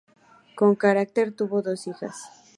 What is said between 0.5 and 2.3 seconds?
Con Carter tuvo dos hijas.